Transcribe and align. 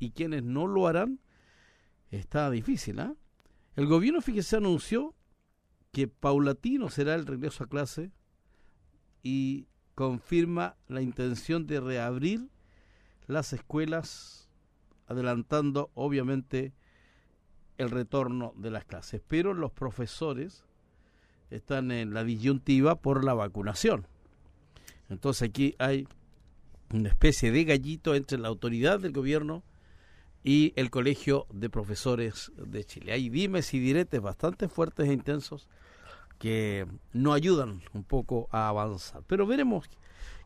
y 0.00 0.10
quienes 0.10 0.42
no 0.42 0.66
lo 0.66 0.88
harán, 0.88 1.20
está 2.10 2.50
difícil. 2.50 2.98
¿ah? 2.98 3.14
El 3.76 3.86
gobierno, 3.86 4.20
fíjese, 4.20 4.56
anunció 4.56 5.14
que 5.92 6.08
paulatino 6.08 6.88
será 6.88 7.14
el 7.14 7.26
regreso 7.26 7.64
a 7.64 7.68
clase 7.68 8.10
y 9.22 9.68
confirma 9.94 10.76
la 10.88 11.02
intención 11.02 11.66
de 11.66 11.80
reabrir 11.80 12.48
las 13.26 13.52
escuelas, 13.52 14.48
adelantando 15.06 15.90
obviamente 15.94 16.72
el 17.76 17.90
retorno 17.90 18.54
de 18.56 18.70
las 18.70 18.86
clases. 18.86 19.20
Pero 19.28 19.52
los 19.52 19.70
profesores 19.70 20.64
están 21.50 21.90
en 21.90 22.14
la 22.14 22.24
disyuntiva 22.24 23.00
por 23.00 23.24
la 23.24 23.34
vacunación. 23.34 24.06
Entonces 25.10 25.48
aquí 25.48 25.74
hay 25.78 26.08
una 26.92 27.10
especie 27.10 27.52
de 27.52 27.64
gallito 27.64 28.14
entre 28.14 28.38
la 28.38 28.48
autoridad 28.48 29.00
del 29.00 29.12
gobierno 29.12 29.62
y 30.42 30.72
el 30.76 30.90
Colegio 30.90 31.46
de 31.52 31.68
Profesores 31.68 32.52
de 32.56 32.84
Chile. 32.84 33.12
Hay 33.12 33.28
dimes 33.28 33.74
y 33.74 33.78
diretes 33.78 34.20
bastante 34.20 34.68
fuertes 34.68 35.08
e 35.08 35.12
intensos 35.12 35.68
que 36.38 36.86
no 37.12 37.32
ayudan 37.34 37.82
un 37.92 38.04
poco 38.04 38.48
a 38.50 38.68
avanzar. 38.68 39.22
Pero 39.26 39.46
veremos 39.46 39.90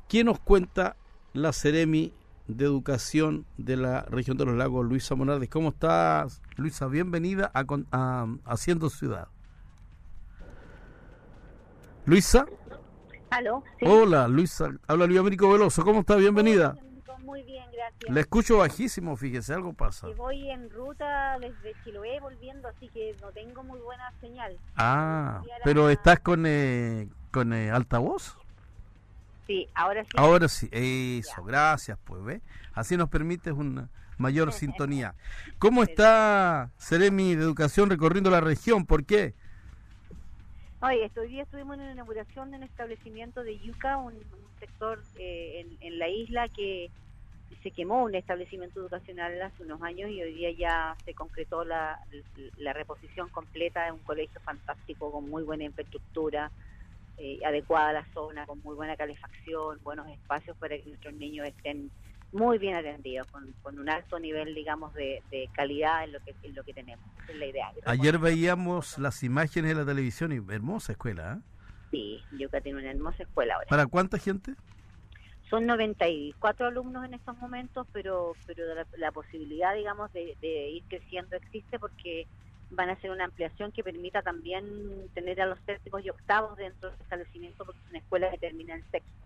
qué 0.09 0.25
nos 0.25 0.41
cuenta 0.41 0.97
la 1.33 1.53
Ceremi 1.53 2.13
de 2.49 2.65
Educación 2.65 3.47
de 3.57 3.77
la 3.77 4.03
región 4.03 4.37
de 4.37 4.45
los 4.45 4.57
lagos, 4.57 4.85
Luisa 4.85 5.15
Monardes. 5.15 5.49
¿Cómo 5.49 5.69
estás, 5.71 6.43
Luisa? 6.57 6.89
Bienvenida 6.89 7.51
a, 7.55 7.65
a 7.93 8.27
Haciendo 8.45 8.91
Ciudad. 8.91 9.29
Luisa. 12.05 12.47
Hola, 13.83 14.29
Luisa. 14.29 14.71
Habla 14.87 15.07
Luis 15.07 15.19
Américo 15.19 15.51
Veloso. 15.51 15.85
¿Cómo 15.85 16.01
está? 16.01 16.17
Bienvenida. 16.17 16.77
Muy 17.25 17.43
bien, 17.43 17.65
gracias. 17.73 18.13
Le 18.13 18.21
escucho 18.21 18.59
bajísimo, 18.59 19.17
fíjese, 19.17 19.55
algo 19.55 19.73
pasa. 19.73 20.09
voy 20.17 20.51
en 20.51 20.69
ruta 20.71 21.39
desde 21.41 21.75
Chiloé 21.83 22.21
volviendo, 22.21 22.69
así 22.69 22.89
que 22.89 23.17
no 23.21 23.33
tengo 23.33 23.63
muy 23.63 23.81
buena 23.81 24.13
señal. 24.21 24.59
Ah, 24.77 25.43
pero 25.65 25.89
¿estás 25.89 26.21
con, 26.21 26.45
eh, 26.47 27.09
con 27.31 27.53
eh, 27.55 27.71
altavoz? 27.71 28.37
Sí, 29.47 29.69
ahora 29.75 30.05
sí. 30.05 30.11
Ahora 30.17 30.49
sí, 30.49 30.69
eso, 30.71 31.43
gracias, 31.45 31.99
pues, 32.05 32.23
¿ve? 32.25 32.41
Así 32.75 32.97
nos 32.97 33.09
permite 33.09 33.53
una 33.53 33.89
mayor 34.19 34.53
sintonía. 34.53 35.15
¿Cómo 35.59 35.83
está 35.83 36.71
Seremi 36.77 37.35
de 37.35 37.43
Educación 37.43 37.89
recorriendo 37.89 38.31
la 38.31 38.41
región? 38.41 38.85
¿Por 38.85 39.05
qué? 39.05 39.35
Hoy, 40.81 41.01
estos 41.01 41.27
días 41.29 41.47
estuvimos 41.47 41.79
en 41.79 41.87
la 41.87 41.93
inauguración 41.93 42.51
de 42.51 42.59
un 42.59 42.63
establecimiento 42.65 43.43
de 43.43 43.59
Yuca, 43.59 43.97
un, 43.97 44.13
sector 44.61 45.03
eh, 45.17 45.67
en, 45.81 45.99
la 45.99 46.09
isla 46.09 46.49
que 46.49 46.91
se 47.63 47.71
quemó 47.71 48.05
un 48.05 48.15
establecimiento 48.15 48.81
educacional 48.81 49.41
hace 49.43 49.63
unos 49.63 49.83
años 49.83 50.11
y 50.11 50.23
hoy 50.23 50.35
día 50.35 50.51
ya 50.53 50.97
se 51.05 51.15
concretó 51.15 51.65
la, 51.65 51.99
reposición 52.75 53.29
completa 53.29 53.85
de 53.85 53.93
un 53.93 54.01
colegio 54.01 54.41
fantástico 54.41 55.13
con 55.13 55.29
muy 55.29 55.43
buena 55.43 55.65
infraestructura, 55.65 56.51
eh, 57.19 57.39
adecuada 57.45 57.91
a 57.91 57.93
la 57.93 58.07
zona, 58.13 58.47
con 58.47 58.61
muy 58.63 58.75
buena 58.75 58.97
calefacción, 58.97 59.79
buenos 59.83 60.09
espacios 60.09 60.57
para 60.57 60.77
que 60.77 60.85
nuestros 60.87 61.15
niños 61.15 61.47
estén 61.47 61.91
muy 62.33 62.59
bien 62.59 62.75
atendidos, 62.75 63.29
con, 63.29 63.79
un 63.79 63.89
alto 63.89 64.19
nivel, 64.19 64.55
digamos, 64.55 64.93
de, 64.95 65.23
calidad 65.53 66.05
en 66.05 66.13
lo 66.13 66.21
que 66.21 66.35
en 66.43 66.55
lo 66.55 66.65
que 66.65 66.75
tenemos. 66.75 67.05
es 67.29 67.37
la 67.37 67.47
idea. 67.47 67.73
Ayer 67.87 68.19
veíamos 68.19 68.99
las 68.99 69.23
imágenes 69.23 69.71
de 69.71 69.77
la 69.77 69.87
televisión 69.87 70.33
y 70.33 70.53
hermosa 70.53 70.93
escuela. 70.93 71.39
¿eh? 71.39 71.43
Sí, 71.93 72.21
Yuca 72.33 72.61
tiene 72.61 72.81
una 72.81 72.91
hermosa 72.91 73.23
escuela 73.23 73.55
ahora. 73.55 73.67
¿Para 73.69 73.87
cuánta 73.87 74.19
gente? 74.19 74.55
Son 75.51 75.67
94 75.67 76.67
alumnos 76.67 77.05
en 77.05 77.15
estos 77.15 77.37
momentos, 77.39 77.87
pero 77.93 78.35
pero 78.47 78.63
la, 78.97 79.13
posibilidad, 79.13 79.75
digamos, 79.75 80.13
de, 80.13 80.37
ir 80.43 80.83
creciendo 80.89 81.37
existe 81.37 81.79
porque 81.79 82.27
van 82.71 82.89
a 82.89 82.95
hacer 82.95 83.11
una 83.11 83.25
ampliación 83.25 83.71
que 83.73 83.85
permita 83.85 84.23
también 84.23 84.65
tener 85.15 85.41
a 85.41 85.47
los 85.47 85.59
séptimos 85.67 86.05
y 86.05 86.11
octavos 86.11 86.57
dentro 86.57 86.91
del 86.91 87.01
establecimiento 87.01 87.65
porque 87.65 87.81
es 87.85 87.91
una 87.91 87.99
escuela 87.99 88.31
que 88.31 88.39
termina 88.39 88.75
en 88.75 88.83
sexto 88.91 89.25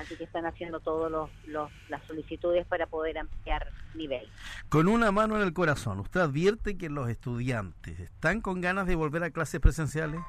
así 0.00 0.16
que 0.16 0.24
están 0.24 0.46
haciendo 0.46 0.80
todas 0.80 1.10
los, 1.10 1.70
las 1.88 2.02
solicitudes 2.06 2.66
para 2.66 2.86
poder 2.86 3.18
ampliar 3.18 3.68
nivel. 3.94 4.26
Con 4.68 4.88
una 4.88 5.12
mano 5.12 5.36
en 5.36 5.42
el 5.42 5.52
corazón, 5.52 6.00
¿usted 6.00 6.20
advierte 6.20 6.76
que 6.78 6.88
los 6.88 7.08
estudiantes 7.08 8.00
están 8.00 8.40
con 8.40 8.60
ganas 8.60 8.86
de 8.86 8.94
volver 8.94 9.22
a 9.24 9.30
clases 9.30 9.60
presenciales? 9.60 10.20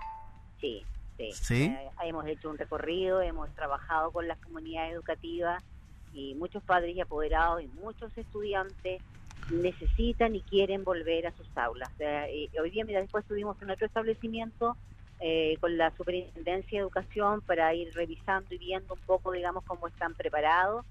Sí, 0.59 0.83
sí. 1.31 1.65
Eh, 1.65 1.89
hemos 2.03 2.25
hecho 2.27 2.49
un 2.49 2.57
recorrido, 2.57 3.21
hemos 3.21 3.49
trabajado 3.55 4.11
con 4.11 4.27
las 4.27 4.39
comunidades 4.39 4.93
educativas 4.93 5.63
y 6.13 6.35
muchos 6.35 6.63
padres 6.63 6.95
y 6.95 7.01
apoderados 7.01 7.61
y 7.61 7.67
muchos 7.67 8.15
estudiantes 8.17 9.01
necesitan 9.49 10.35
y 10.35 10.41
quieren 10.41 10.83
volver 10.83 11.27
a 11.27 11.31
sus 11.31 11.47
aulas. 11.57 11.89
hoy 11.99 12.69
día, 12.69 12.85
mira, 12.85 13.01
después 13.01 13.23
estuvimos 13.23 13.61
en 13.61 13.71
otro 13.71 13.85
establecimiento 13.85 14.77
eh, 15.23 15.55
con 15.59 15.77
la 15.77 15.95
Superintendencia 15.95 16.79
de 16.79 16.83
Educación 16.83 17.41
para 17.41 17.73
ir 17.75 17.93
revisando 17.93 18.55
y 18.55 18.57
viendo 18.57 18.95
un 18.95 18.99
poco, 19.01 19.31
digamos, 19.31 19.63
cómo 19.65 19.87
están 19.87 20.15
preparados. 20.15 20.83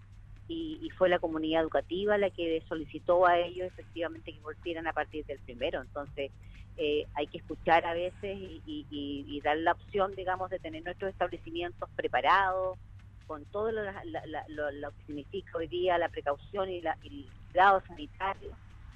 Y, 0.52 0.90
fue 0.98 1.08
la 1.08 1.20
comunidad 1.20 1.62
educativa 1.62 2.18
la 2.18 2.28
que 2.28 2.62
solicitó 2.68 3.24
a 3.26 3.38
ellos 3.38 3.68
efectivamente 3.68 4.32
que 4.32 4.40
volvieran 4.40 4.86
a 4.86 4.92
partir 4.92 5.24
del 5.24 5.38
primero. 5.38 5.80
Entonces, 5.80 6.32
eh, 6.76 7.06
hay 7.14 7.26
que 7.28 7.38
escuchar 7.38 7.86
a 7.86 7.94
veces 7.94 8.36
y, 8.66 9.40
dar 9.44 9.56
la 9.58 9.72
opción, 9.72 10.14
digamos, 10.16 10.50
de 10.50 10.58
tener 10.58 10.82
nuestros 10.82 11.10
establecimientos 11.10 11.88
preparados, 11.96 12.78
con 13.26 13.44
todo 13.46 13.70
lo, 13.70 13.82
que 13.82 15.04
significa 15.06 15.56
hoy 15.56 15.68
día 15.68 15.96
la 15.98 16.08
precaución 16.08 16.68
y, 16.68 16.78
el 16.78 17.26
grado 17.54 17.80
sanitario, 17.86 18.50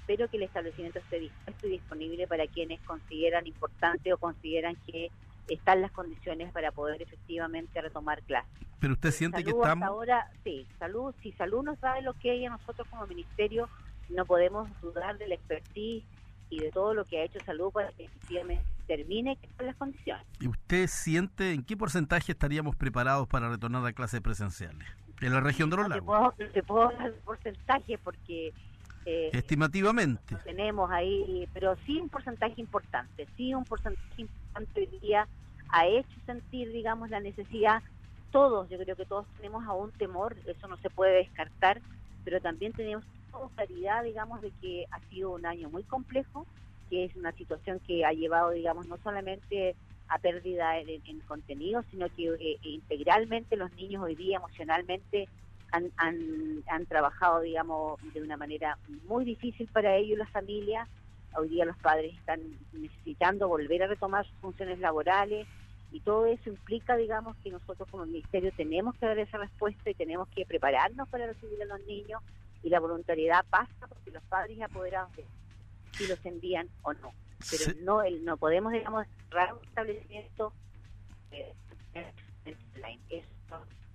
pero 0.05 0.27
que 0.27 0.37
el 0.37 0.43
establecimiento 0.43 0.99
esté 0.99 1.19
dispuesto 1.19 1.67
y 1.67 1.71
disponible 1.71 2.27
para 2.27 2.45
quienes 2.47 2.81
consideran 2.81 3.47
importante 3.47 4.11
o 4.13 4.17
consideran 4.17 4.75
que 4.85 5.09
están 5.47 5.81
las 5.81 5.91
condiciones 5.91 6.51
para 6.51 6.71
poder 6.71 7.01
efectivamente 7.01 7.81
retomar 7.81 8.21
clases. 8.23 8.51
Pero 8.79 8.93
usted 8.93 9.11
siente 9.11 9.43
que 9.43 9.51
estamos... 9.51 9.87
ahora, 9.87 10.29
sí, 10.43 10.67
salud, 10.79 11.13
si 11.21 11.31
salud 11.33 11.63
nos 11.63 11.79
da 11.79 12.01
lo 12.01 12.13
que 12.13 12.31
hay 12.31 12.45
a 12.45 12.49
nosotros 12.49 12.87
como 12.89 13.07
ministerio, 13.07 13.69
no 14.09 14.25
podemos 14.25 14.69
dudar 14.81 15.17
de 15.17 15.27
la 15.27 15.35
expertise 15.35 16.03
y 16.49 16.59
de 16.59 16.71
todo 16.71 16.93
lo 16.93 17.05
que 17.05 17.19
ha 17.19 17.23
hecho 17.23 17.39
salud 17.45 17.71
para 17.71 17.91
que 17.93 18.05
efectivamente 18.05 18.63
termine 18.87 19.37
con 19.57 19.65
las 19.65 19.75
condiciones. 19.75 20.25
¿Y 20.39 20.47
usted 20.47 20.87
siente 20.87 21.53
en 21.53 21.63
qué 21.63 21.75
porcentaje 21.75 22.31
estaríamos 22.31 22.75
preparados 22.75 23.27
para 23.27 23.49
retornar 23.49 23.85
a 23.85 23.93
clases 23.93 24.21
presenciales? 24.21 24.87
En 25.21 25.33
la 25.33 25.39
región 25.39 25.69
de 25.69 25.77
los 25.77 25.87
lagos. 25.87 26.35
Te 26.53 26.61
puedo, 26.63 26.91
dar 26.91 27.07
el 27.07 27.13
porcentaje 27.13 27.97
porque... 27.97 28.53
Eh, 29.05 29.29
Estimativamente. 29.33 30.35
Tenemos 30.43 30.89
ahí, 30.91 31.47
pero 31.53 31.75
sí 31.85 31.99
un 31.99 32.09
porcentaje 32.09 32.59
importante, 32.59 33.27
sí 33.37 33.53
un 33.53 33.63
porcentaje 33.63 34.21
importante 34.23 34.79
hoy 34.79 34.99
día 34.99 35.27
ha 35.69 35.87
hecho 35.87 36.19
sentir, 36.25 36.71
digamos, 36.71 37.09
la 37.09 37.19
necesidad, 37.19 37.83
todos, 38.31 38.69
yo 38.69 38.77
creo 38.77 38.95
que 38.95 39.05
todos 39.05 39.27
tenemos 39.37 39.65
aún 39.65 39.91
temor, 39.91 40.35
eso 40.45 40.67
no 40.67 40.77
se 40.77 40.89
puede 40.89 41.17
descartar, 41.17 41.81
pero 42.23 42.41
también 42.41 42.73
tenemos 42.73 43.03
claridad, 43.55 44.03
digamos, 44.03 44.41
de 44.41 44.51
que 44.61 44.85
ha 44.91 44.99
sido 45.09 45.31
un 45.31 45.45
año 45.45 45.69
muy 45.69 45.83
complejo, 45.83 46.45
que 46.89 47.05
es 47.05 47.15
una 47.15 47.31
situación 47.33 47.79
que 47.85 48.05
ha 48.05 48.11
llevado, 48.13 48.51
digamos, 48.51 48.87
no 48.87 48.97
solamente 49.03 49.75
a 50.07 50.19
pérdida 50.19 50.77
en, 50.79 51.19
contenido, 51.21 51.83
sino 51.91 52.07
que 52.15 52.27
eh, 52.39 52.59
integralmente 52.61 53.57
los 53.57 53.73
niños 53.73 54.03
hoy 54.03 54.15
día 54.15 54.37
emocionalmente 54.37 55.27
han, 55.71 55.91
han, 55.97 56.63
han, 56.67 56.85
trabajado, 56.85 57.41
digamos, 57.41 57.99
de 58.13 58.21
una 58.21 58.37
manera 58.37 58.77
muy 59.07 59.25
difícil 59.25 59.67
para 59.67 59.95
ellos, 59.95 60.17
las 60.17 60.29
familias. 60.31 60.87
Hoy 61.37 61.49
día 61.49 61.65
los 61.65 61.77
padres 61.77 62.15
están 62.15 62.39
necesitando 62.71 63.47
volver 63.47 63.83
a 63.83 63.87
retomar 63.87 64.25
sus 64.25 64.37
funciones 64.37 64.79
laborales, 64.79 65.47
y 65.95 66.01
todo 66.01 66.25
eso 66.25 66.49
implica, 66.49 66.97
digamos, 66.97 67.37
que 67.37 67.51
nosotros 67.51 67.87
como 67.89 68.05
ministerio 68.05 68.51
tenemos 68.57 68.95
que 68.95 69.05
dar 69.05 69.17
esa 69.17 69.37
respuesta 69.37 69.89
y 69.89 69.93
tenemos 69.93 70.27
que 70.27 70.45
prepararnos 70.45 71.07
para 71.07 71.25
recibir 71.25 71.61
a 71.61 71.65
los 71.65 71.79
niños 71.85 72.21
y 72.63 72.69
la 72.69 72.81
voluntariedad 72.81 73.45
pasa 73.49 73.87
porque 73.87 74.11
los 74.11 74.23
padres 74.23 74.57
y 74.57 74.61
apoderados 74.61 75.11
si 75.93 76.07
los 76.07 76.25
envían 76.25 76.67
o 76.81 76.93
no. 76.93 77.13
Pero 77.49 77.79
no 77.83 78.03
el, 78.03 78.25
no 78.25 78.35
podemos, 78.35 78.73
digamos, 78.73 79.05
cerrar 79.29 79.53
un 79.53 79.63
establecimiento 79.63 80.51
eh, 81.31 81.53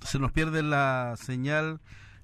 Se 0.02 0.18
nos 0.18 0.32
pierde 0.32 0.62
la 0.62 1.14
señal 1.16 1.80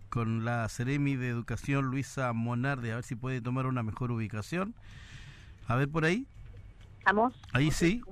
con 0.08 0.44
la 0.44 0.69
Ceremi 0.69 1.17
de 1.17 1.28
Educación 1.28 1.87
Luisa 1.87 2.32
Monarde, 2.32 2.93
a 2.93 2.96
ver 2.96 3.05
si 3.05 3.14
puede 3.14 3.40
tomar 3.40 3.67
una 3.67 3.82
mejor 3.82 4.11
ubicación. 4.11 4.75
A 5.69 5.76
ver 5.76 5.88
por 5.88 6.05
ahí. 6.05 6.26
Ahí 7.52 7.70
sí. 7.70 8.02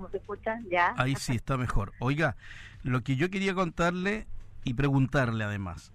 Ya. 0.70 0.94
Ahí 0.96 1.16
sí, 1.16 1.34
está 1.34 1.56
mejor. 1.56 1.92
Oiga, 1.98 2.36
lo 2.82 3.02
que 3.02 3.16
yo 3.16 3.30
quería 3.30 3.54
contarle 3.54 4.26
y 4.64 4.74
preguntarle 4.74 5.44
además. 5.44 5.92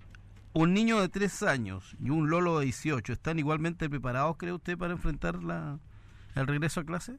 ¿Un 0.53 0.73
niño 0.73 0.99
de 0.99 1.09
3 1.09 1.43
años 1.43 1.95
y 2.01 2.09
un 2.09 2.29
Lolo 2.29 2.59
de 2.59 2.65
18 2.65 3.13
están 3.13 3.39
igualmente 3.39 3.89
preparados, 3.89 4.35
cree 4.37 4.51
usted, 4.51 4.77
para 4.77 4.93
enfrentar 4.93 5.43
la, 5.43 5.77
el 6.35 6.47
regreso 6.47 6.81
a 6.81 6.85
clase? 6.85 7.17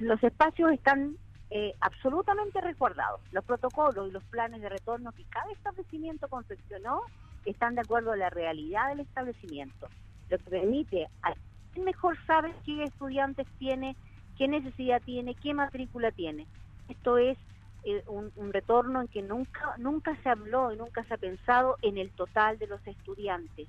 Los 0.00 0.22
espacios 0.24 0.72
están 0.72 1.16
eh, 1.54 1.74
absolutamente 1.80 2.62
resguardados. 2.62 3.20
Los 3.30 3.44
protocolos 3.44 4.08
y 4.08 4.10
los 4.10 4.24
planes 4.24 4.62
de 4.62 4.70
retorno 4.70 5.12
que 5.12 5.24
cada 5.24 5.52
establecimiento 5.52 6.26
confeccionó 6.28 7.02
están 7.44 7.74
de 7.74 7.82
acuerdo 7.82 8.12
a 8.12 8.16
la 8.16 8.30
realidad 8.30 8.88
del 8.88 9.00
establecimiento 9.00 9.88
lo 10.30 10.38
que 10.38 10.50
permite 10.50 11.08
a 11.22 11.34
quien 11.74 11.84
mejor 11.84 12.16
sabe 12.26 12.54
qué 12.64 12.84
estudiantes 12.84 13.46
tiene, 13.58 13.96
qué 14.38 14.48
necesidad 14.48 15.02
tiene, 15.02 15.34
qué 15.34 15.52
matrícula 15.52 16.10
tiene. 16.10 16.46
Esto 16.88 17.18
es 17.18 17.36
eh, 17.84 18.02
un, 18.06 18.32
un, 18.36 18.50
retorno 18.50 19.02
en 19.02 19.08
que 19.08 19.20
nunca, 19.20 19.74
nunca 19.76 20.16
se 20.22 20.30
habló 20.30 20.72
y 20.72 20.76
nunca 20.76 21.04
se 21.04 21.12
ha 21.12 21.18
pensado 21.18 21.76
en 21.82 21.98
el 21.98 22.10
total 22.12 22.58
de 22.58 22.66
los 22.66 22.84
estudiantes. 22.86 23.68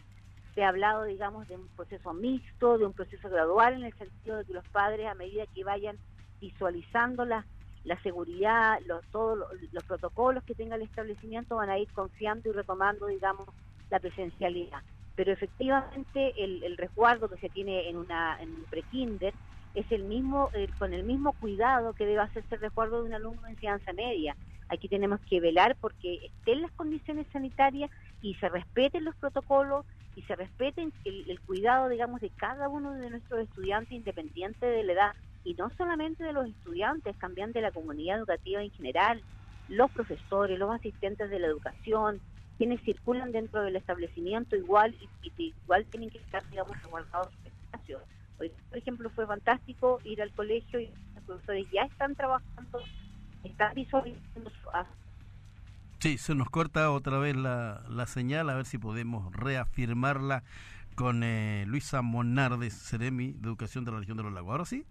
Se 0.56 0.64
ha 0.64 0.70
hablado, 0.70 1.04
digamos, 1.04 1.50
de 1.50 1.58
un 1.58 1.68
proceso 1.76 2.14
mixto, 2.14 2.78
de 2.78 2.86
un 2.86 2.94
proceso 2.94 3.30
gradual, 3.30 3.74
en 3.74 3.84
el 3.84 3.94
sentido 3.96 4.38
de 4.38 4.46
que 4.46 4.54
los 4.54 4.68
padres, 4.70 5.08
a 5.08 5.16
medida 5.16 5.46
que 5.48 5.66
vayan 5.66 5.98
visualizando 6.40 7.26
la, 7.26 7.46
la 7.84 8.02
seguridad, 8.02 8.80
los, 8.86 9.04
todos 9.12 9.38
los, 9.38 9.50
los 9.72 9.84
protocolos 9.84 10.44
que 10.44 10.56
tenga 10.56 10.76
el 10.76 10.84
establecimiento, 10.84 11.58
van 11.58 11.70
a 11.70 11.78
ir 11.78 11.90
confiando 11.92 12.50
y 12.50 12.54
retomando, 12.54 13.08
digamos, 13.08 13.48
la 13.90 14.00
presencialidad. 14.00 14.80
Pero 15.16 15.32
efectivamente 15.32 16.34
el, 16.44 16.64
el 16.64 16.78
resguardo 16.78 17.30
que 17.30 17.38
se 17.38 17.50
tiene 17.50 17.90
en, 17.90 17.98
una, 17.98 18.42
en 18.42 18.50
un 18.50 18.64
prekinder 18.70 19.34
es 19.76 19.92
el 19.92 20.04
mismo, 20.04 20.50
eh, 20.54 20.68
con 20.78 20.94
el 20.94 21.04
mismo 21.04 21.34
cuidado 21.34 21.94
que 21.94 22.06
debe 22.06 22.22
hacerse 22.22 22.56
el 22.56 22.62
resguardo 22.62 23.02
de 23.02 23.10
un 23.10 23.14
alumno 23.14 23.42
de 23.44 23.52
enseñanza 23.52 23.94
media. 23.94 24.36
Aquí 24.70 24.88
tenemos 24.88 25.20
que 25.30 25.40
velar 25.40 25.76
porque 25.80 26.20
estén 26.26 26.62
las 26.62 26.72
condiciones 26.72 27.28
sanitarias 27.32 27.92
y 28.22 28.36
se 28.36 28.50
respeten 28.50 29.04
los 29.04 29.16
protocolos 29.16 29.86
y 30.16 30.22
se 30.24 30.36
respeten 30.36 30.94
el, 31.06 31.30
el 31.30 31.40
cuidado, 31.42 31.90
digamos, 31.90 32.22
de 32.22 32.30
cada 32.30 32.70
uno 32.70 32.94
de 32.94 33.10
nuestros 33.10 33.42
estudiantes 33.42 33.92
independiente 33.92 34.66
de 34.66 34.84
la 34.84 34.94
edad 34.94 35.12
y 35.44 35.54
no 35.56 35.70
solamente 35.78 36.24
de 36.24 36.34
los 36.34 36.48
estudiantes, 36.48 37.18
también 37.18 37.52
de 37.52 37.62
la 37.62 37.72
comunidad 37.72 38.18
educativa 38.20 38.62
en 38.62 38.72
general, 38.72 39.22
los 39.70 39.92
profesores, 39.92 40.58
los 40.60 40.72
asistentes 40.72 41.30
de 41.30 41.40
la 41.40 41.48
educación, 41.48 42.20
quienes 42.58 42.82
circulan 42.82 43.32
dentro 43.32 43.62
del 43.62 43.76
establecimiento 43.76 44.56
igual 44.56 44.96
y, 45.02 45.32
y 45.38 45.54
igual 45.64 45.86
tienen 45.86 46.10
que 46.10 46.20
estar, 46.20 46.48
digamos, 46.50 46.76
resguardados 46.82 47.30
en 47.46 47.52
espacio. 47.52 48.00
Por 48.38 48.78
ejemplo, 48.78 49.10
fue 49.12 49.26
fantástico 49.26 50.00
ir 50.04 50.22
al 50.22 50.32
colegio 50.32 50.80
y 50.80 50.90
los 51.16 51.24
profesores 51.26 51.66
ya 51.72 51.84
están 51.84 52.16
trabajando, 52.16 52.82
están 53.44 53.74
visualizando 53.74 54.50
su 54.50 54.70
Sí, 56.00 56.18
se 56.18 56.36
nos 56.36 56.50
corta 56.50 56.92
otra 56.92 57.18
vez 57.18 57.36
la, 57.36 57.82
la 57.90 58.06
señal, 58.08 58.50
a 58.50 58.56
ver 58.56 58.66
si 58.66 58.78
podemos 58.78 59.34
reafirmarla 59.34 60.44
con 60.96 61.24
eh, 61.24 61.64
Luisa 61.66 62.02
Monardes, 62.02 62.74
Ceremi 62.74 63.32
de 63.32 63.48
Educación 63.48 63.86
de 63.86 63.92
la 63.92 64.00
Región 64.00 64.18
de 64.18 64.24
los 64.24 64.34
Lagos. 64.34 64.52
¿Ahora 64.52 64.66
sí? 64.66 64.86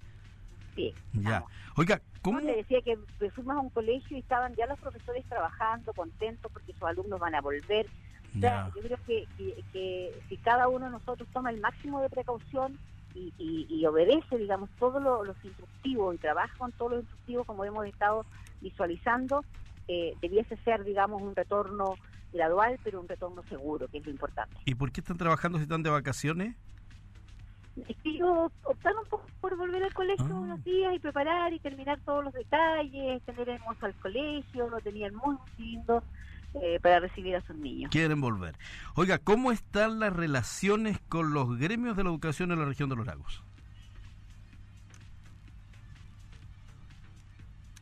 Sí. 0.75 0.95
Ya. 1.13 1.45
Oiga, 1.77 2.01
¿cómo? 2.23 2.41
Le 2.41 2.57
decía 2.57 2.81
que 2.83 2.99
fuimos 3.31 3.57
a 3.57 3.61
un 3.61 3.71
colegio 3.71 4.17
y 4.17 4.21
estaban 4.21 4.55
ya 4.55 4.67
los 4.67 4.79
profesores 4.79 5.25
trabajando, 5.27 5.93
contentos 5.93 6.51
porque 6.53 6.73
sus 6.73 6.83
alumnos 6.83 7.21
van 7.21 7.35
a 7.35 7.41
volver. 7.41 7.87
O 8.35 8.41
sea, 8.41 8.71
yo 8.75 8.81
creo 8.81 8.99
que, 9.07 9.27
que, 9.37 9.63
que, 9.73 10.23
si 10.29 10.39
cada 10.39 10.69
uno 10.69 10.87
de 10.87 10.93
nosotros 10.93 11.29
toma 11.35 11.51
el 11.51 11.61
máximo 11.61 12.01
de 12.01 12.09
precaución 12.09 12.79
y, 13.15 13.33
y, 13.37 13.67
y 13.69 13.85
obedece, 13.85 14.39
digamos, 14.39 14.71
todos 14.79 15.03
lo, 15.03 15.23
los 15.23 15.37
instructivos 15.45 16.15
y 16.15 16.19
trabaja 16.19 16.57
con 16.57 16.73
todos 16.73 16.93
los 16.93 17.01
instructivos 17.03 17.47
como 17.47 17.65
hemos 17.67 17.87
estado 17.87 18.25
visualizando, 18.63 19.45
eh, 19.87 20.15
debiese 20.23 20.57
ser, 20.65 20.83
digamos, 20.85 21.21
un 21.21 21.37
retorno 21.37 21.97
gradual, 22.33 22.79
pero 22.83 23.01
un 23.01 23.09
retorno 23.09 23.43
seguro, 23.51 23.89
que 23.89 23.99
es 23.99 24.07
lo 24.07 24.11
importante. 24.11 24.57
¿Y 24.65 24.75
por 24.75 24.91
qué 24.93 25.01
están 25.01 25.19
trabajando 25.19 25.59
si 25.59 25.65
están 25.65 25.83
de 25.83 25.91
vacaciones? 25.91 26.57
Es 27.77 27.97
que 27.97 28.11
ellos 28.11 28.53
optaron 28.65 29.05
por 29.41 29.57
volver 29.57 29.83
al 29.83 29.95
colegio 29.95 30.27
ah. 30.29 30.41
unos 30.41 30.63
días 30.65 30.95
y 30.95 30.99
preparar 30.99 31.53
y 31.53 31.59
terminar 31.59 31.99
todos 32.05 32.25
los 32.25 32.33
detalles, 32.35 33.23
tener 33.23 33.49
hermoso 33.49 33.87
al 33.87 33.95
colegio, 33.95 34.69
lo 34.69 34.79
tenían 34.81 35.15
muy 35.15 35.37
lindo 35.59 36.03
eh, 36.55 36.79
para 36.83 37.01
recibir 37.01 37.35
a 37.35 37.41
sus 37.47 37.57
niños. 37.57 37.91
Quieren 37.91 38.21
volver. 38.21 38.55
Oiga, 38.95 39.19
¿cómo 39.19 39.53
están 39.53 40.01
las 40.01 40.13
relaciones 40.13 40.99
con 41.09 41.33
los 41.33 41.59
gremios 41.59 41.97
de 41.97 42.05
la 42.05 42.11
educación 42.11 42.53
en 42.53 42.59
la 42.59 42.67
región 42.67 42.91
de 42.91 42.97
los 42.97 43.07
lagos? 43.07 43.43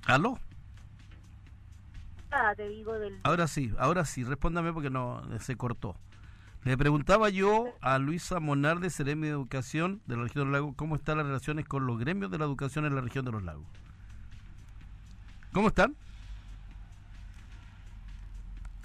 ¿Aló? 0.06 0.38
Ah, 2.30 2.52
te 2.56 2.68
digo 2.68 2.96
del... 2.98 3.18
Ahora 3.24 3.48
sí, 3.48 3.72
ahora 3.78 4.04
sí, 4.04 4.22
respóndame 4.22 4.72
porque 4.72 4.90
no 4.90 5.22
se 5.40 5.56
cortó. 5.56 5.96
Le 6.62 6.76
preguntaba 6.76 7.30
yo 7.30 7.74
a 7.80 7.98
Luisa 7.98 8.38
Monarde, 8.38 8.90
Ceremi 8.90 9.28
de 9.28 9.32
Educación 9.32 10.02
de 10.06 10.16
la 10.16 10.24
región 10.24 10.44
de 10.44 10.50
los 10.50 10.52
lagos, 10.52 10.74
cómo 10.76 10.94
están 10.94 11.16
las 11.16 11.26
relaciones 11.26 11.66
con 11.66 11.86
los 11.86 11.98
gremios 11.98 12.30
de 12.30 12.38
la 12.38 12.44
educación 12.44 12.84
en 12.84 12.94
la 12.94 13.00
región 13.00 13.24
de 13.24 13.32
los 13.32 13.42
lagos. 13.42 13.66
¿Cómo 15.52 15.68
están? 15.68 15.96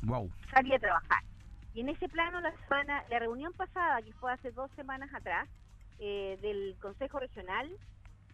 Wow. 0.04 0.32
Salí 0.52 0.74
a 0.74 0.80
trabajar. 0.80 1.22
Y 1.74 1.82
en 1.82 1.90
ese 1.90 2.08
plano, 2.08 2.40
la 2.40 2.56
semana, 2.62 3.04
la 3.10 3.20
reunión 3.20 3.52
pasada, 3.54 4.02
que 4.02 4.14
fue 4.14 4.32
hace 4.32 4.52
dos 4.52 4.72
semanas 4.78 5.14
atrás, 5.14 5.50
eh, 6.00 6.40
del 6.42 6.78
Consejo 6.82 7.20
Regional, 7.20 7.70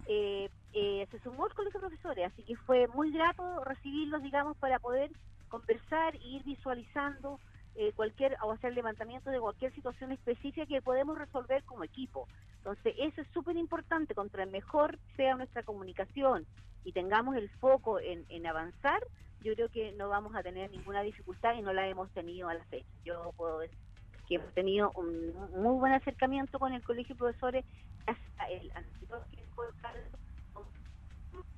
eh, 0.05 0.49
eh, 0.73 1.07
se 1.09 1.19
sumó 1.21 1.47
el 1.47 1.53
Colegio 1.53 1.79
de 1.79 1.87
Profesores, 1.87 2.31
así 2.31 2.43
que 2.43 2.55
fue 2.57 2.87
muy 2.89 3.11
grato 3.11 3.63
recibirlos, 3.63 4.21
digamos, 4.21 4.55
para 4.57 4.77
poder 4.77 5.09
conversar 5.49 6.15
e 6.15 6.27
ir 6.27 6.43
visualizando 6.43 7.39
eh, 7.75 7.93
cualquier 7.95 8.37
o 8.43 8.51
hacer 8.51 8.73
levantamiento 8.73 9.29
de 9.29 9.39
cualquier 9.39 9.73
situación 9.73 10.11
específica 10.11 10.65
que 10.65 10.81
podemos 10.81 11.17
resolver 11.17 11.63
como 11.63 11.83
equipo. 11.83 12.27
Entonces, 12.57 12.93
eso 12.97 13.21
es 13.21 13.27
súper 13.29 13.55
importante, 13.57 14.13
contra 14.13 14.45
mejor 14.45 14.99
sea 15.15 15.35
nuestra 15.35 15.63
comunicación 15.63 16.45
y 16.83 16.91
tengamos 16.91 17.35
el 17.35 17.49
foco 17.49 17.99
en, 17.99 18.25
en, 18.29 18.45
avanzar, 18.45 19.01
yo 19.41 19.53
creo 19.55 19.69
que 19.69 19.91
no 19.93 20.09
vamos 20.09 20.35
a 20.35 20.43
tener 20.43 20.69
ninguna 20.69 21.01
dificultad 21.01 21.55
y 21.55 21.61
no 21.61 21.73
la 21.73 21.87
hemos 21.87 22.11
tenido 22.11 22.49
a 22.49 22.53
la 22.53 22.63
fecha. 22.65 22.87
Yo 23.03 23.33
puedo 23.37 23.59
decir 23.59 23.77
que 24.27 24.35
hemos 24.35 24.53
tenido 24.53 24.91
un 24.95 25.33
muy 25.61 25.79
buen 25.79 25.93
acercamiento 25.93 26.59
con 26.59 26.73
el 26.73 26.83
Colegio 26.83 27.15
de 27.15 27.19
Profesores 27.19 27.65
hasta 28.05 28.49
el 28.49 28.71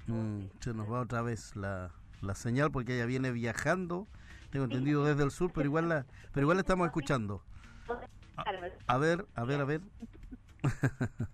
mm, 0.07 0.45
se 0.60 0.74
nos 0.74 0.92
va 0.92 1.01
otra 1.01 1.21
vez 1.21 1.56
la, 1.56 1.92
la 2.21 2.36
señal 2.36 2.71
porque 2.71 2.95
ella 2.95 3.06
viene 3.06 3.31
viajando 3.31 4.07
tengo 4.53 4.65
entendido 4.65 5.03
desde 5.03 5.23
el 5.23 5.31
sur, 5.31 5.51
pero 5.51 5.65
igual 5.65 5.89
la, 5.89 6.05
pero 6.31 6.44
igual 6.44 6.57
la 6.57 6.61
estamos 6.61 6.85
escuchando. 6.85 7.41
A, 8.38 8.44
a 8.85 8.97
ver, 9.00 9.25
a 9.33 9.44
ver, 9.45 9.61
a 9.61 9.65
ver. 9.65 9.81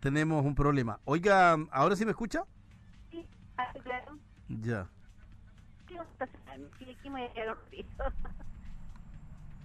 Tenemos 0.00 0.42
un 0.46 0.54
problema. 0.54 0.98
Oiga, 1.04 1.58
¿ahora 1.70 1.96
sí 1.96 2.06
me 2.06 2.12
escucha? 2.12 2.44
Sí, 3.10 3.28
claro. 3.82 4.18
Ya. 4.48 4.88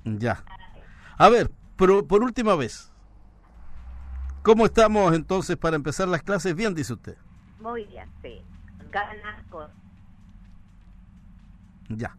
Ya. 0.04 0.44
A 1.18 1.30
ver, 1.30 1.50
por, 1.78 2.06
por 2.06 2.22
última 2.22 2.58
vez. 2.58 2.92
¿Cómo 4.44 4.66
estamos 4.66 5.14
entonces 5.16 5.56
para 5.56 5.78
empezar 5.78 6.10
las 6.10 6.22
clases? 6.22 6.54
Bien, 6.54 6.76
dice 6.76 6.92
usted. 6.92 7.16
Muy 7.62 7.86
bien, 7.86 8.10
sí. 8.22 8.42
Ganas 8.92 9.42
con 9.50 9.70
ya. 11.90 12.16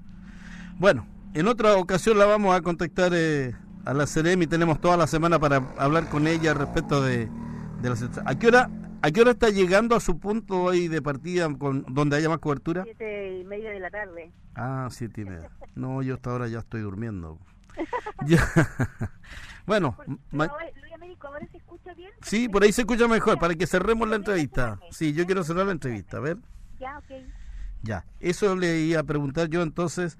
Bueno, 0.78 1.06
en 1.34 1.48
otra 1.48 1.76
ocasión 1.76 2.18
la 2.18 2.26
vamos 2.26 2.54
a 2.54 2.60
contactar 2.60 3.12
eh, 3.14 3.54
a 3.84 3.94
la 3.94 4.04
y 4.04 4.46
Tenemos 4.46 4.80
toda 4.80 4.96
la 4.96 5.06
semana 5.06 5.38
para 5.38 5.56
hablar 5.78 6.08
con 6.08 6.26
ella 6.26 6.54
respecto 6.54 7.02
de, 7.02 7.28
de 7.80 7.88
la 7.88 7.96
¿A 8.24 8.38
qué 8.38 8.48
hora 8.48 8.70
¿A 9.02 9.10
qué 9.10 9.20
hora 9.20 9.30
está 9.30 9.50
llegando 9.50 9.94
a 9.94 10.00
su 10.00 10.18
punto 10.18 10.64
hoy 10.64 10.88
de 10.88 11.00
partida 11.00 11.48
con 11.56 11.84
donde 11.88 12.16
haya 12.16 12.28
más 12.28 12.38
cobertura? 12.38 12.82
Siete 12.84 13.38
y 13.38 13.44
media 13.44 13.70
de 13.70 13.78
la 13.78 13.90
tarde. 13.90 14.32
Ah, 14.54 14.88
siete 14.90 15.20
y 15.20 15.24
media. 15.24 15.50
No, 15.76 16.00
yo 16.00 16.14
hasta 16.14 16.30
ahora 16.30 16.48
ya 16.48 16.60
estoy 16.60 16.80
durmiendo. 16.80 17.38
ya. 18.26 18.42
bueno, 19.66 19.96
Luis 20.32 20.50
Américo, 20.94 21.28
¿ahora 21.28 21.46
se 21.52 21.58
escucha 21.58 21.92
bien? 21.92 22.10
Sí, 22.22 22.48
por 22.48 22.62
ahí 22.62 22.72
se 22.72 22.80
escucha 22.80 23.06
mejor, 23.06 23.38
para 23.38 23.54
que 23.54 23.66
cerremos 23.66 24.08
la 24.08 24.16
entrevista. 24.16 24.80
Sí, 24.90 25.12
yo 25.12 25.26
quiero 25.26 25.44
cerrar 25.44 25.66
la 25.66 25.72
entrevista, 25.72 26.16
a 26.16 26.20
ver. 26.20 26.38
Ya, 26.80 26.96
ok. 26.98 27.26
Ya, 27.82 28.06
eso 28.20 28.56
le 28.56 28.78
iba 28.80 29.00
a 29.00 29.04
preguntar 29.04 29.48
yo 29.48 29.62
entonces 29.62 30.18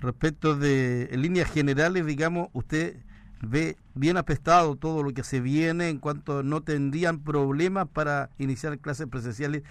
respecto 0.00 0.56
de, 0.56 1.08
en 1.10 1.22
líneas 1.22 1.50
generales, 1.50 2.06
digamos, 2.06 2.48
usted 2.52 2.96
ve 3.42 3.76
bien 3.94 4.16
apestado 4.16 4.76
todo 4.76 5.02
lo 5.02 5.12
que 5.12 5.22
se 5.22 5.40
viene 5.40 5.88
en 5.88 5.98
cuanto 5.98 6.42
no 6.42 6.62
tendrían 6.62 7.22
problemas 7.22 7.88
para 7.88 8.30
iniciar 8.38 8.78
clases 8.78 9.06
presenciales, 9.08 9.62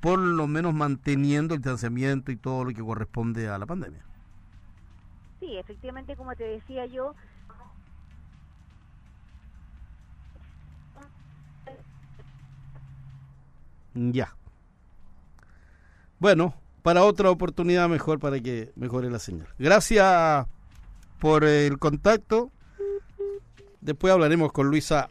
por 0.00 0.18
lo 0.18 0.46
menos 0.46 0.74
manteniendo 0.74 1.54
el 1.54 1.60
distanciamiento 1.60 2.32
y 2.32 2.36
todo 2.36 2.64
lo 2.64 2.72
que 2.72 2.82
corresponde 2.82 3.48
a 3.48 3.58
la 3.58 3.66
pandemia. 3.66 4.04
Sí, 5.40 5.56
efectivamente, 5.56 6.16
como 6.16 6.34
te 6.34 6.44
decía 6.44 6.86
yo, 6.86 7.14
ya. 13.94 14.34
Bueno, 16.18 16.54
para 16.88 17.04
otra 17.04 17.30
oportunidad 17.30 17.86
mejor 17.86 18.18
para 18.18 18.40
que 18.40 18.72
mejore 18.74 19.10
la 19.10 19.18
señal. 19.18 19.46
Gracias 19.58 20.46
por 21.18 21.44
el 21.44 21.78
contacto. 21.78 22.50
Después 23.82 24.10
hablaremos 24.10 24.52
con 24.52 24.68
Luisa 24.68 25.10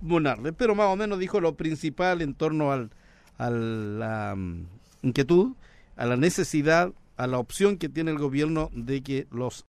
Monarde, 0.00 0.52
pero 0.52 0.74
más 0.74 0.88
o 0.88 0.96
menos 0.96 1.20
dijo 1.20 1.40
lo 1.40 1.54
principal 1.54 2.22
en 2.22 2.34
torno 2.34 2.72
al, 2.72 2.90
a 3.38 3.50
la 3.50 4.32
um, 4.34 4.66
inquietud, 5.02 5.52
a 5.94 6.06
la 6.06 6.16
necesidad, 6.16 6.90
a 7.16 7.28
la 7.28 7.38
opción 7.38 7.78
que 7.78 7.88
tiene 7.88 8.10
el 8.10 8.18
gobierno 8.18 8.68
de 8.72 9.04
que 9.04 9.28
los 9.30 9.54